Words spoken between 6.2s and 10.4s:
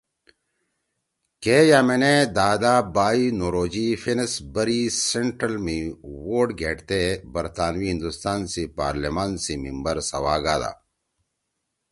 ووٹ گھیڑتے برطانوی ہندوستان سی پارلیمان سی ممبر سوا